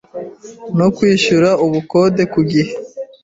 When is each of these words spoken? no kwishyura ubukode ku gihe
no 0.77 0.87
kwishyura 0.95 1.49
ubukode 1.65 2.23
ku 2.33 2.39
gihe 2.51 2.73